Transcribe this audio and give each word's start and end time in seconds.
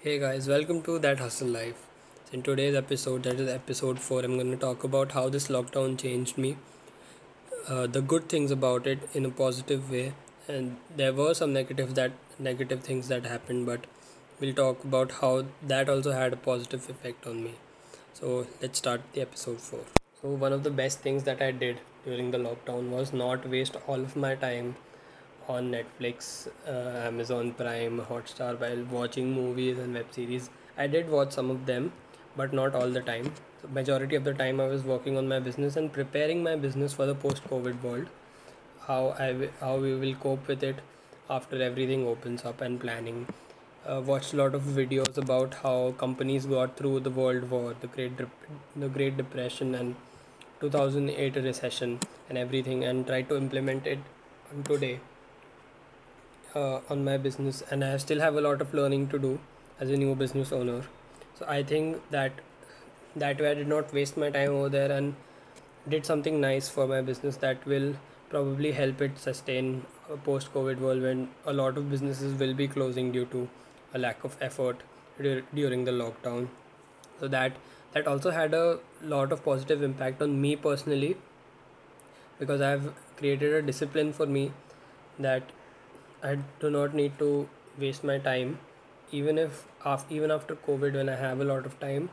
Hey 0.00 0.20
guys, 0.20 0.46
welcome 0.46 0.80
to 0.82 1.00
That 1.00 1.18
Hustle 1.18 1.48
Life. 1.48 1.84
In 2.32 2.42
today's 2.42 2.76
episode, 2.76 3.24
that 3.24 3.40
is 3.40 3.48
episode 3.48 3.98
4, 3.98 4.20
I'm 4.20 4.36
going 4.36 4.52
to 4.52 4.56
talk 4.56 4.84
about 4.84 5.10
how 5.10 5.28
this 5.28 5.48
lockdown 5.48 5.98
changed 5.98 6.38
me, 6.38 6.56
uh, 7.66 7.88
the 7.88 8.00
good 8.00 8.28
things 8.28 8.52
about 8.52 8.86
it 8.86 9.00
in 9.12 9.26
a 9.26 9.30
positive 9.30 9.90
way, 9.90 10.12
and 10.46 10.76
there 10.96 11.12
were 11.12 11.34
some 11.34 11.52
negative 11.52 11.96
that 11.96 12.12
negative 12.38 12.84
things 12.84 13.08
that 13.08 13.26
happened, 13.26 13.66
but 13.66 13.88
we'll 14.38 14.54
talk 14.54 14.84
about 14.84 15.10
how 15.20 15.46
that 15.66 15.88
also 15.88 16.12
had 16.12 16.32
a 16.32 16.36
positive 16.36 16.88
effect 16.88 17.26
on 17.26 17.42
me. 17.42 17.54
So 18.14 18.46
let's 18.62 18.78
start 18.78 19.00
the 19.14 19.22
episode 19.22 19.60
4. 19.60 19.80
So 20.22 20.28
one 20.28 20.52
of 20.52 20.62
the 20.62 20.70
best 20.70 21.00
things 21.00 21.24
that 21.24 21.42
I 21.42 21.50
did 21.50 21.80
during 22.04 22.30
the 22.30 22.38
lockdown 22.38 22.90
was 22.90 23.12
not 23.12 23.48
waste 23.48 23.74
all 23.88 24.00
of 24.00 24.14
my 24.14 24.36
time 24.36 24.76
on 25.48 25.70
Netflix, 25.72 26.48
uh, 26.66 27.06
Amazon 27.06 27.52
Prime, 27.52 28.00
Hotstar 28.08 28.58
while 28.60 28.84
watching 28.90 29.32
movies 29.32 29.78
and 29.78 29.94
web 29.94 30.06
series. 30.10 30.50
I 30.76 30.86
did 30.86 31.10
watch 31.10 31.32
some 31.32 31.50
of 31.50 31.64
them, 31.66 31.92
but 32.36 32.52
not 32.52 32.74
all 32.74 32.90
the 32.90 33.00
time. 33.00 33.32
So 33.62 33.68
majority 33.68 34.16
of 34.16 34.24
the 34.24 34.34
time, 34.34 34.60
I 34.60 34.68
was 34.68 34.84
working 34.84 35.16
on 35.16 35.26
my 35.28 35.40
business 35.40 35.76
and 35.76 35.92
preparing 35.92 36.42
my 36.42 36.54
business 36.56 36.92
for 36.92 37.06
the 37.06 37.14
post-COVID 37.14 37.82
world. 37.82 38.06
How 38.86 39.14
I 39.18 39.32
w- 39.32 39.50
how 39.60 39.76
we 39.76 39.94
will 39.94 40.14
cope 40.26 40.46
with 40.46 40.62
it 40.62 40.76
after 41.28 41.62
everything 41.62 42.06
opens 42.06 42.44
up 42.44 42.60
and 42.60 42.80
planning. 42.80 43.26
Uh, 43.86 44.00
watched 44.12 44.34
a 44.34 44.36
lot 44.36 44.54
of 44.54 44.62
videos 44.78 45.18
about 45.18 45.54
how 45.62 45.94
companies 45.98 46.46
got 46.46 46.76
through 46.76 47.00
the 47.00 47.10
World 47.10 47.50
War, 47.50 47.74
the 47.80 47.86
Great 47.98 48.24
the 48.76 48.88
Great 48.88 49.16
Depression, 49.16 49.74
and 49.74 49.96
2008 50.60 51.36
recession 51.36 52.00
and 52.28 52.38
everything, 52.38 52.84
and 52.84 53.06
tried 53.06 53.28
to 53.28 53.36
implement 53.36 53.86
it 53.86 53.98
on 54.52 54.62
today 54.72 54.98
uh, 56.54 56.80
on 56.88 57.04
my 57.04 57.16
business 57.16 57.62
and 57.70 57.84
i 57.84 57.96
still 57.96 58.20
have 58.20 58.36
a 58.36 58.40
lot 58.40 58.60
of 58.60 58.74
learning 58.74 59.08
to 59.08 59.18
do 59.18 59.38
as 59.80 59.90
a 59.90 59.96
new 59.96 60.14
business 60.14 60.52
owner. 60.52 60.82
So 61.38 61.46
i 61.48 61.62
think 61.62 62.10
that 62.10 62.32
that 63.16 63.40
way 63.40 63.50
i 63.50 63.54
did 63.54 63.68
not 63.68 63.92
waste 63.92 64.16
my 64.16 64.30
time 64.30 64.50
over 64.50 64.68
there 64.68 64.90
and 64.92 65.14
did 65.88 66.04
something 66.04 66.40
nice 66.40 66.68
for 66.68 66.86
my 66.86 67.00
business 67.00 67.36
that 67.36 67.64
will 67.66 67.94
probably 68.30 68.72
help 68.72 69.00
it 69.00 69.18
sustain 69.18 69.86
a 70.12 70.16
post 70.16 70.52
covid 70.52 70.80
world 70.80 71.02
when 71.02 71.28
a 71.46 71.52
lot 71.52 71.78
of 71.78 71.90
businesses 71.90 72.38
will 72.40 72.54
be 72.54 72.68
closing 72.68 73.12
due 73.12 73.24
to 73.26 73.48
a 73.94 73.98
lack 73.98 74.24
of 74.24 74.36
effort 74.40 74.82
during 75.18 75.84
the 75.84 75.92
lockdown. 75.92 76.48
So 77.20 77.28
that 77.28 77.56
that 77.92 78.06
also 78.06 78.30
had 78.30 78.54
a 78.54 78.78
lot 79.02 79.32
of 79.32 79.44
positive 79.44 79.82
impact 79.82 80.22
on 80.22 80.40
me 80.40 80.54
personally 80.56 81.16
because 82.38 82.60
i've 82.60 82.92
created 83.16 83.54
a 83.54 83.62
discipline 83.62 84.12
for 84.12 84.26
me 84.26 84.52
that 85.18 85.54
I 86.20 86.36
do 86.58 86.68
not 86.68 86.94
need 86.94 87.16
to 87.20 87.48
waste 87.78 88.02
my 88.02 88.18
time, 88.18 88.58
even 89.12 89.38
if 89.38 89.66
even 90.10 90.32
after 90.32 90.56
COVID, 90.56 90.94
when 90.94 91.08
I 91.08 91.14
have 91.14 91.40
a 91.40 91.44
lot 91.44 91.64
of 91.64 91.78
time, 91.78 92.10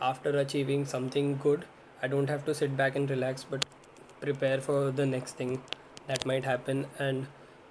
after 0.00 0.30
achieving 0.38 0.84
something 0.86 1.38
good, 1.38 1.64
I 2.00 2.06
don't 2.06 2.30
have 2.30 2.44
to 2.44 2.54
sit 2.54 2.76
back 2.76 2.94
and 2.94 3.10
relax, 3.10 3.42
but 3.42 3.64
prepare 4.20 4.60
for 4.60 4.92
the 4.92 5.04
next 5.06 5.32
thing 5.32 5.60
that 6.06 6.24
might 6.24 6.44
happen 6.44 6.86
and 7.00 7.26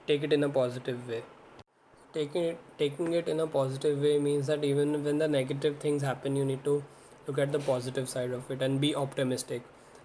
take 0.07 0.23
it 0.23 0.33
in 0.33 0.43
a 0.43 0.49
positive 0.49 1.07
way. 1.07 1.23
Taking 2.13 2.43
it 2.43 2.59
taking 2.77 3.13
it 3.13 3.29
in 3.29 3.39
a 3.39 3.47
positive 3.47 4.01
way 4.01 4.19
means 4.19 4.47
that 4.47 4.65
even 4.65 5.03
when 5.05 5.19
the 5.19 5.27
negative 5.29 5.77
things 5.77 6.01
happen, 6.01 6.35
you 6.35 6.43
need 6.43 6.65
to 6.65 6.83
look 7.27 7.39
at 7.39 7.53
the 7.53 7.59
positive 7.59 8.09
side 8.09 8.31
of 8.31 8.51
it 8.51 8.61
and 8.61 8.81
be 8.81 8.93
optimistic. 8.93 9.61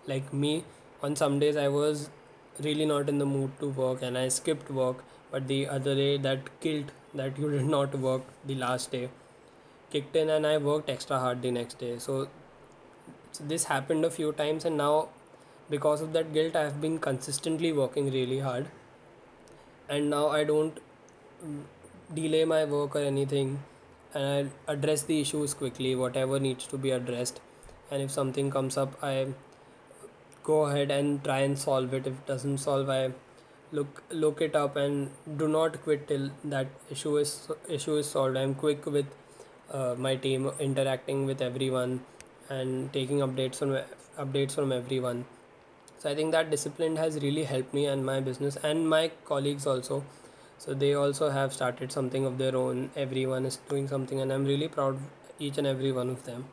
Like 0.06 0.33
me, 0.33 0.64
on 1.02 1.17
some 1.17 1.41
days 1.41 1.56
I 1.56 1.67
was 1.67 2.08
really 2.61 2.86
not 2.86 3.08
in 3.08 3.19
the 3.19 3.27
mood 3.27 3.58
to 3.58 3.69
work 3.69 4.02
and 4.02 4.17
I 4.17 4.28
skipped 4.28 4.70
work 4.70 5.02
but 5.33 5.48
the 5.48 5.66
other 5.66 5.94
day 5.94 6.19
that 6.19 6.48
guilt 6.61 6.92
that 7.14 7.38
you 7.38 7.50
did 7.56 7.66
not 7.75 7.98
work 7.98 8.22
the 8.47 8.55
last 8.55 8.92
day. 8.92 9.08
Kicked 9.91 10.16
in 10.16 10.30
and 10.36 10.47
i 10.47 10.56
worked 10.69 10.89
extra 10.91 11.19
hard 11.19 11.42
the 11.42 11.50
next 11.50 11.78
day. 11.78 11.98
So, 11.98 12.28
so 13.33 13.44
this 13.44 13.64
happened 13.64 14.05
a 14.05 14.11
few 14.11 14.33
times 14.33 14.64
and 14.64 14.77
now 14.77 15.08
because 15.70 16.00
of 16.02 16.12
that 16.12 16.33
guilt 16.34 16.56
i 16.56 16.62
have 16.62 16.80
been 16.80 16.98
consistently 16.98 17.73
working 17.73 18.11
really 18.12 18.39
hard. 18.39 18.68
And 19.89 20.11
now 20.11 20.29
i 20.29 20.45
don't 20.45 20.79
mm, 21.45 21.62
delay 22.14 22.45
my 22.45 22.64
work 22.64 22.96
or 22.96 23.01
anything. 23.12 23.62
And 24.14 24.51
i 24.68 24.73
address 24.73 25.02
the 25.02 25.20
issues 25.20 25.55
quickly 25.55 25.95
whatever 25.95 26.39
needs 26.39 26.67
to 26.67 26.79
be 26.79 26.90
addressed. 26.90 27.40
And 27.90 28.02
if 28.02 28.11
something 28.11 28.51
comes 28.51 28.77
up 28.77 29.02
i 29.02 29.27
go 30.45 30.62
ahead 30.62 30.90
and 30.90 31.23
try 31.24 31.40
and 31.40 31.58
solve 31.58 31.95
it. 31.95 32.06
If 32.06 32.14
it 32.14 32.27
doesn't 32.27 32.58
solve 32.58 32.89
i 32.90 33.12
look 33.72 34.02
look 34.10 34.40
it 34.42 34.55
up 34.55 34.77
and 34.77 35.10
do 35.42 35.48
not 35.48 35.83
quit 35.83 36.06
till 36.08 36.30
that 36.44 36.68
issue 36.90 37.16
is 37.16 37.50
issue 37.68 37.96
is 37.96 38.08
solved. 38.08 38.36
I'm 38.36 38.55
quick 38.55 38.86
with 38.86 39.06
uh, 39.70 39.94
my 39.98 40.16
team 40.16 40.50
interacting 40.60 41.24
with 41.27 41.40
everyone 41.40 42.00
and 42.48 42.92
taking 42.92 43.18
updates 43.27 43.56
from 43.56 43.78
updates 44.24 44.55
from 44.55 44.72
everyone. 44.72 45.24
So 45.98 46.11
i 46.11 46.14
think 46.18 46.32
that 46.32 46.50
discipline 46.50 46.96
has 46.96 47.16
really 47.22 47.44
helped 47.44 47.72
me 47.78 47.86
and 47.86 48.05
my 48.05 48.18
business 48.20 48.56
and 48.70 48.88
my 48.88 49.11
colleagues 49.24 49.66
also. 49.66 50.05
So 50.58 50.74
they 50.74 50.94
also 50.94 51.30
have 51.30 51.52
started 51.52 51.92
something 51.92 52.27
of 52.27 52.38
their 52.38 52.56
own. 52.56 52.90
Everyone 52.96 53.46
is 53.46 53.58
doing 53.68 53.88
something 53.88 54.20
and 54.20 54.32
i'm 54.32 54.44
really 54.44 54.68
proud 54.68 54.94
of 54.94 55.02
each 55.48 55.58
and 55.58 55.66
every 55.66 55.92
one 55.92 56.11
of 56.11 56.24
them. 56.24 56.44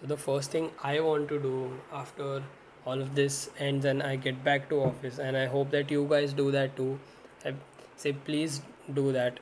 So 0.00 0.06
the 0.06 0.16
first 0.16 0.50
thing 0.50 0.70
I 0.82 1.00
want 1.00 1.28
to 1.28 1.38
do 1.38 1.54
after 1.92 2.42
all 2.86 3.02
of 3.02 3.14
this 3.14 3.50
ends 3.58 3.84
and 3.84 4.02
I 4.02 4.14
get 4.16 4.42
back 4.44 4.68
to 4.70 4.80
office 4.82 5.18
and 5.18 5.36
I 5.36 5.46
hope 5.46 5.70
that 5.72 5.90
you 5.90 6.06
guys 6.08 6.32
do 6.32 6.50
that 6.52 6.76
too. 6.76 6.98
I 7.44 7.54
say 7.96 8.12
please 8.12 8.62
do 8.94 9.12
that. 9.12 9.40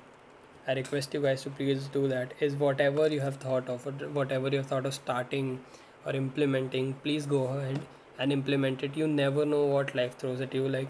I 0.66 0.72
request 0.72 1.12
you 1.12 1.21
guys 1.21 1.43
to 1.43 1.50
please 1.50 1.88
do 1.88 2.09
that. 2.09 2.32
Is 2.41 2.55
whatever 2.55 3.09
you 3.09 3.21
have 3.21 3.37
thought 3.37 3.69
of 3.69 3.84
whatever 4.15 4.49
you 4.49 4.59
have 4.59 4.66
thought 4.66 4.87
of 4.87 4.94
starting 4.94 5.60
or 6.06 6.12
implementing, 6.12 6.94
please 7.03 7.27
go 7.27 7.44
ahead 7.44 7.81
and 8.19 8.32
implement 8.32 8.82
it. 8.82 8.97
You 8.97 9.06
never 9.06 9.44
know 9.44 9.65
what 9.65 9.94
life 9.94 10.16
throws 10.16 10.41
at 10.41 10.55
you. 10.55 10.66
Like 10.69 10.88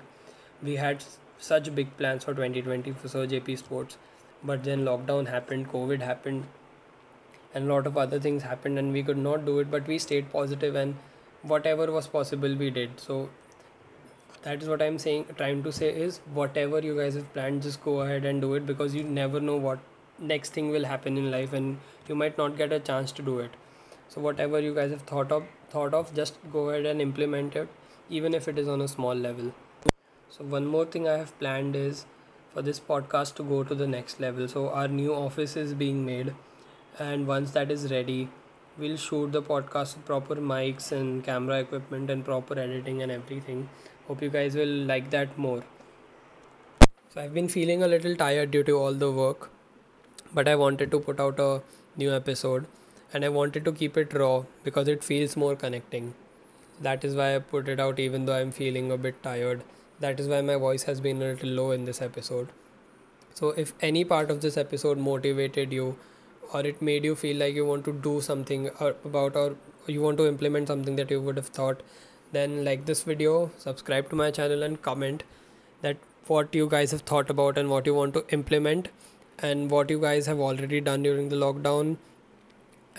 we 0.62 0.76
had 0.76 1.04
such 1.38 1.75
big 1.75 1.97
plans 1.97 2.22
for 2.25 2.34
2020 2.34 2.92
for 2.92 3.09
Sir 3.09 3.26
JP 3.26 3.59
Sports, 3.59 3.97
but 4.44 4.62
then 4.62 4.84
lockdown 4.84 5.26
happened, 5.28 5.72
COVID 5.72 6.03
happened, 6.03 6.47
and 7.53 7.69
a 7.69 7.75
lot 7.75 7.88
of 7.88 7.97
other 7.97 8.21
things 8.21 8.44
happened 8.44 8.78
and 8.78 8.92
we 8.92 9.03
could 9.03 9.16
not 9.16 9.44
do 9.44 9.59
it 9.59 9.71
but 9.71 9.86
we 9.86 9.98
stayed 9.98 10.31
positive 10.31 10.75
and 10.75 10.97
whatever 11.47 11.91
was 11.93 12.06
possible 12.06 12.55
we 12.55 12.71
did. 12.71 13.00
So 13.00 13.28
that 14.44 14.62
is 14.62 14.69
what 14.69 14.82
i'm 14.82 14.99
saying 15.03 15.25
trying 15.37 15.62
to 15.66 15.72
say 15.72 15.88
is 16.06 16.21
whatever 16.38 16.81
you 16.87 16.94
guys 16.97 17.15
have 17.19 17.28
planned 17.32 17.62
just 17.66 17.82
go 17.84 18.00
ahead 18.00 18.27
and 18.31 18.43
do 18.43 18.53
it 18.55 18.66
because 18.71 18.94
you 18.94 19.03
never 19.03 19.41
know 19.41 19.56
what 19.56 19.78
next 20.33 20.53
thing 20.53 20.71
will 20.71 20.84
happen 20.84 21.16
in 21.16 21.31
life 21.31 21.53
and 21.53 21.78
you 22.09 22.15
might 22.15 22.37
not 22.38 22.56
get 22.59 22.72
a 22.72 22.78
chance 22.78 23.10
to 23.12 23.22
do 23.22 23.38
it. 23.38 23.50
So 24.09 24.21
whatever 24.21 24.60
you 24.60 24.75
guys 24.75 24.91
have 24.91 25.03
thought 25.03 25.33
of 25.33 25.44
thought 25.71 25.94
of 25.94 26.15
just 26.15 26.37
go 26.53 26.69
ahead 26.69 26.87
and 26.87 27.00
implement 27.00 27.56
it 27.56 27.69
even 28.10 28.34
if 28.34 28.47
it 28.47 28.59
is 28.59 28.69
on 28.69 28.81
a 28.83 28.88
small 28.88 29.15
level. 29.15 29.53
So 30.31 30.44
one 30.44 30.66
more 30.66 30.84
thing 30.84 31.09
i 31.09 31.16
have 31.16 31.37
planned 31.38 31.75
is 31.75 32.04
for 32.53 32.62
this 32.62 32.78
podcast 32.78 33.34
to 33.37 33.43
go 33.43 33.65
to 33.65 33.75
the 33.75 33.87
next 33.87 34.21
level. 34.21 34.47
So 34.47 34.69
our 34.69 34.88
new 34.88 35.15
office 35.15 35.56
is 35.56 35.75
being 35.75 36.04
made 36.04 36.34
and 36.99 37.27
once 37.27 37.50
that 37.53 37.71
is 37.71 37.91
ready 37.91 38.28
we'll 38.79 38.97
shoot 38.97 39.31
the 39.33 39.41
podcast 39.43 39.97
with 39.97 40.05
proper 40.05 40.37
mics 40.37 40.91
and 40.93 41.23
camera 41.25 41.61
equipment 41.61 42.11
and 42.11 42.25
proper 42.25 42.59
editing 42.59 43.03
and 43.03 43.12
everything. 43.12 43.69
Hope 44.09 44.23
you 44.23 44.29
guys 44.29 44.57
will 44.57 44.77
like 44.93 45.11
that 45.11 45.39
more. 45.39 45.62
So 47.15 47.21
i've 47.21 47.34
been 47.34 47.49
feeling 47.49 47.83
a 47.83 47.89
little 47.89 48.17
tired 48.17 48.51
due 48.51 48.65
to 48.65 48.73
all 48.77 48.95
the 49.03 49.11
work 49.17 49.49
but 50.39 50.49
i 50.49 50.55
wanted 50.57 50.91
to 50.91 50.99
put 50.99 51.21
out 51.21 51.39
a 51.39 51.63
new 51.97 52.13
episode 52.13 52.67
and 53.13 53.25
i 53.25 53.29
wanted 53.29 53.65
to 53.65 53.73
keep 53.81 53.97
it 53.97 54.17
raw 54.23 54.43
because 54.65 54.89
it 54.89 55.05
feels 55.05 55.37
more 55.37 55.55
connecting. 55.55 56.15
That 56.81 57.05
is 57.05 57.15
why 57.15 57.37
i 57.37 57.39
put 57.39 57.69
it 57.69 57.79
out 57.79 58.01
even 58.01 58.27
though 58.27 58.34
i'm 58.34 58.51
feeling 58.51 58.91
a 58.91 58.97
bit 58.97 59.23
tired. 59.23 59.63
That 60.01 60.19
is 60.19 60.27
why 60.27 60.41
my 60.41 60.57
voice 60.57 60.83
has 60.84 61.01
been 61.01 61.23
a 61.23 61.27
little 61.27 61.51
low 61.51 61.71
in 61.71 61.84
this 61.84 62.03
episode. 62.03 62.49
So, 63.33 63.51
if 63.51 63.73
any 63.81 64.05
part 64.05 64.31
of 64.31 64.41
this 64.41 64.57
episode 64.57 64.99
motivated 64.99 65.73
you, 65.73 65.97
or 66.53 66.66
it 66.66 66.82
made 66.82 67.05
you 67.05 67.15
feel 67.15 67.36
like 67.36 67.54
you 67.54 67.65
want 67.65 67.84
to 67.86 67.92
do 67.92 68.21
something 68.21 68.71
about, 68.80 69.36
or 69.36 69.57
you 69.86 70.03
want 70.03 70.19
to 70.19 70.27
implement 70.27 70.69
something 70.69 70.97
that 70.97 71.10
you 71.10 71.21
would 71.21 71.36
have 71.36 71.48
thought, 71.48 71.83
then 72.33 72.65
like 72.65 72.86
this 72.86 73.03
video, 73.03 73.51
subscribe 73.59 74.10
to 74.10 74.16
my 74.16 74.30
channel, 74.30 74.63
and 74.63 74.83
comment 74.83 75.24
that 75.83 75.97
what 76.27 76.54
you 76.54 76.69
guys 76.69 76.91
have 76.91 77.03
thought 77.03 77.30
about 77.30 77.59
and 77.59 77.69
what 77.71 77.86
you 77.86 77.95
want 77.95 78.15
to 78.15 78.24
implement, 78.30 78.89
and 79.41 79.71
what 79.71 79.91
you 79.91 80.01
guys 80.01 80.27
have 80.27 80.39
already 80.39 80.80
done 80.80 81.03
during 81.03 81.28
the 81.28 81.36
lockdown, 81.36 81.97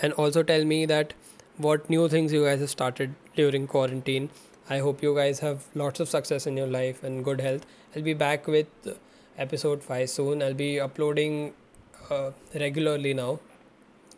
and 0.01 0.13
also 0.13 0.43
tell 0.43 0.65
me 0.65 0.85
that 0.85 1.13
what 1.57 1.89
new 1.89 2.07
things 2.09 2.33
you 2.33 2.43
guys 2.43 2.59
have 2.59 2.69
started 2.69 3.15
during 3.35 3.65
quarantine. 3.65 4.29
I 4.69 4.79
hope 4.79 5.01
you 5.01 5.15
guys 5.15 5.39
have 5.39 5.63
lots 5.73 5.99
of 5.99 6.09
success 6.09 6.45
in 6.45 6.57
your 6.57 6.67
life 6.67 7.03
and 7.03 7.23
good 7.23 7.39
health. 7.39 7.65
I'll 7.95 8.01
be 8.01 8.13
back 8.13 8.47
with 8.47 8.67
episode 9.37 9.83
5 9.83 10.09
soon. 10.09 10.41
I'll 10.41 10.53
be 10.53 10.79
uploading 10.79 11.53
Uh, 12.09 12.31
regularly 12.53 13.13
now. 13.13 13.39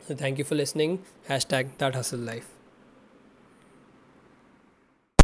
So 0.08 0.16
thank 0.16 0.38
you 0.38 0.44
for 0.44 0.56
listening. 0.56 1.04
Hashtag 1.30 1.70
that 1.78 1.96
hustle 1.96 2.20
life. 2.20 2.57